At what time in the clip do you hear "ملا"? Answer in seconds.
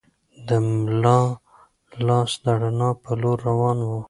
0.67-1.19